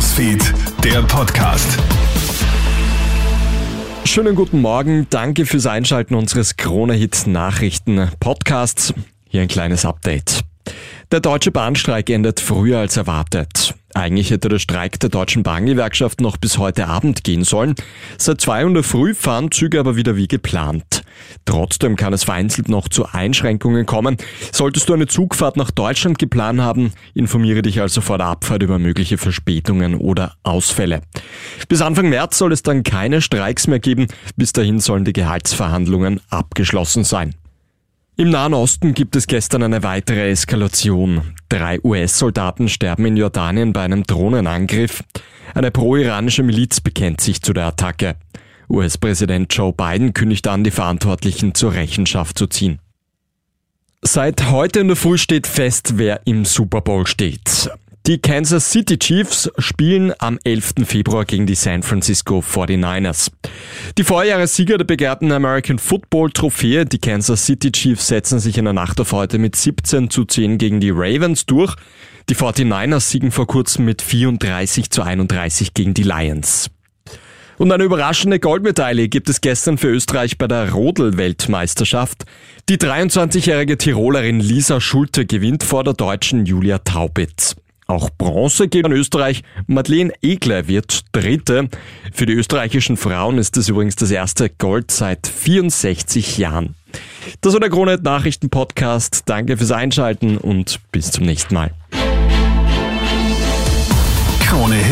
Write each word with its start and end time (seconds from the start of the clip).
Newsfeed, 0.00 0.54
der 0.82 1.02
Podcast. 1.02 1.78
Schönen 4.06 4.34
guten 4.34 4.62
Morgen, 4.62 5.06
danke 5.10 5.44
fürs 5.44 5.66
Einschalten 5.66 6.14
unseres 6.14 6.56
Krone-Hit 6.56 7.26
Nachrichten 7.26 8.08
Podcasts. 8.18 8.94
Hier 9.28 9.42
ein 9.42 9.48
kleines 9.48 9.84
Update. 9.84 10.40
Der 11.12 11.20
deutsche 11.20 11.50
Bahnstreik 11.50 12.08
endet 12.08 12.40
früher 12.40 12.78
als 12.78 12.96
erwartet. 12.96 13.74
Eigentlich 13.92 14.30
hätte 14.30 14.48
der 14.48 14.58
Streik 14.58 14.98
der 15.00 15.10
deutschen 15.10 15.42
Bahngewerkschaft 15.42 16.22
noch 16.22 16.38
bis 16.38 16.56
heute 16.56 16.86
Abend 16.86 17.22
gehen 17.22 17.44
sollen. 17.44 17.74
Seit 18.16 18.40
zwei 18.40 18.64
Uhr 18.64 18.82
früh 18.82 19.12
fahren 19.14 19.50
Züge 19.50 19.78
aber 19.78 19.96
wieder 19.96 20.16
wie 20.16 20.28
geplant. 20.28 20.99
Trotzdem 21.44 21.96
kann 21.96 22.12
es 22.12 22.24
vereinzelt 22.24 22.68
noch 22.68 22.88
zu 22.88 23.06
Einschränkungen 23.06 23.86
kommen. 23.86 24.16
Solltest 24.52 24.88
du 24.88 24.94
eine 24.94 25.06
Zugfahrt 25.06 25.56
nach 25.56 25.70
Deutschland 25.70 26.18
geplant 26.18 26.60
haben, 26.60 26.92
informiere 27.14 27.62
dich 27.62 27.80
also 27.80 28.00
vor 28.00 28.18
der 28.18 28.28
Abfahrt 28.28 28.62
über 28.62 28.78
mögliche 28.78 29.18
Verspätungen 29.18 29.94
oder 29.94 30.34
Ausfälle. 30.42 31.02
Bis 31.68 31.82
Anfang 31.82 32.08
März 32.08 32.38
soll 32.38 32.52
es 32.52 32.62
dann 32.62 32.82
keine 32.82 33.20
Streiks 33.20 33.66
mehr 33.66 33.80
geben. 33.80 34.06
Bis 34.36 34.52
dahin 34.52 34.80
sollen 34.80 35.04
die 35.04 35.12
Gehaltsverhandlungen 35.12 36.20
abgeschlossen 36.30 37.04
sein. 37.04 37.34
Im 38.16 38.28
Nahen 38.28 38.52
Osten 38.52 38.92
gibt 38.92 39.16
es 39.16 39.26
gestern 39.26 39.62
eine 39.62 39.82
weitere 39.82 40.28
Eskalation. 40.28 41.34
Drei 41.48 41.80
US-Soldaten 41.82 42.68
sterben 42.68 43.06
in 43.06 43.16
Jordanien 43.16 43.72
bei 43.72 43.80
einem 43.80 44.02
Drohnenangriff. 44.02 45.02
Eine 45.54 45.70
pro-iranische 45.70 46.42
Miliz 46.42 46.82
bekennt 46.82 47.22
sich 47.22 47.40
zu 47.40 47.54
der 47.54 47.64
Attacke. 47.64 48.16
US-Präsident 48.70 49.54
Joe 49.54 49.72
Biden 49.72 50.14
kündigt 50.14 50.46
an, 50.48 50.64
die 50.64 50.70
Verantwortlichen 50.70 51.54
zur 51.54 51.74
Rechenschaft 51.74 52.38
zu 52.38 52.46
ziehen. 52.46 52.78
Seit 54.02 54.50
heute 54.50 54.80
in 54.80 54.88
der 54.88 54.96
Früh 54.96 55.18
steht 55.18 55.46
fest, 55.46 55.98
wer 55.98 56.22
im 56.24 56.44
Super 56.46 56.80
Bowl 56.80 57.06
steht. 57.06 57.70
Die 58.06 58.16
Kansas 58.18 58.70
City 58.70 58.98
Chiefs 58.98 59.50
spielen 59.58 60.14
am 60.18 60.38
11. 60.42 60.86
Februar 60.86 61.26
gegen 61.26 61.44
die 61.44 61.54
San 61.54 61.82
Francisco 61.82 62.40
49ers. 62.40 63.30
Die 63.98 64.04
Vorjahressieger 64.04 64.78
der 64.78 64.86
begehrten 64.86 65.30
American 65.30 65.78
Football 65.78 66.30
Trophäe, 66.30 66.86
die 66.86 66.98
Kansas 66.98 67.44
City 67.44 67.70
Chiefs, 67.70 68.06
setzen 68.06 68.40
sich 68.40 68.56
in 68.56 68.64
der 68.64 68.72
Nacht 68.72 69.00
auf 69.00 69.12
heute 69.12 69.38
mit 69.38 69.54
17 69.54 70.08
zu 70.08 70.24
10 70.24 70.56
gegen 70.56 70.80
die 70.80 70.90
Ravens 70.90 71.44
durch. 71.44 71.76
Die 72.30 72.34
49ers 72.34 73.00
siegen 73.00 73.32
vor 73.32 73.46
kurzem 73.46 73.84
mit 73.84 74.00
34 74.00 74.90
zu 74.90 75.02
31 75.02 75.74
gegen 75.74 75.92
die 75.92 76.02
Lions. 76.02 76.70
Und 77.60 77.70
eine 77.72 77.84
überraschende 77.84 78.40
Goldmedaille 78.40 79.10
gibt 79.10 79.28
es 79.28 79.42
gestern 79.42 79.76
für 79.76 79.88
Österreich 79.88 80.38
bei 80.38 80.48
der 80.48 80.72
Rodel-Weltmeisterschaft. 80.72 82.24
Die 82.70 82.78
23-jährige 82.78 83.76
Tirolerin 83.76 84.40
Lisa 84.40 84.80
Schulte 84.80 85.26
gewinnt 85.26 85.62
vor 85.62 85.84
der 85.84 85.92
deutschen 85.92 86.46
Julia 86.46 86.78
Taubitz. 86.78 87.56
Auch 87.86 88.08
Bronze 88.16 88.68
geht 88.68 88.86
an 88.86 88.92
Österreich. 88.92 89.42
Madeleine 89.66 90.10
Egler 90.22 90.68
wird 90.68 91.00
Dritte. 91.12 91.68
Für 92.14 92.24
die 92.24 92.32
österreichischen 92.32 92.96
Frauen 92.96 93.36
ist 93.36 93.58
es 93.58 93.68
übrigens 93.68 93.94
das 93.94 94.10
erste 94.10 94.48
Gold 94.48 94.90
seit 94.90 95.26
64 95.26 96.38
Jahren. 96.38 96.76
Das 97.42 97.52
war 97.52 97.60
der 97.60 97.68
Kronet 97.68 98.02
Nachrichten 98.02 98.48
Podcast. 98.48 99.24
Danke 99.26 99.58
fürs 99.58 99.72
Einschalten 99.72 100.38
und 100.38 100.80
bis 100.92 101.10
zum 101.10 101.26
nächsten 101.26 101.52
Mal. 101.52 101.72
Krone 104.46 104.79